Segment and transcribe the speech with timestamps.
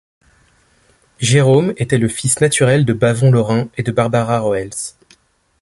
[1.19, 4.71] Jérôme était le fils naturel de Bavon Laurin et de Barbara Roels.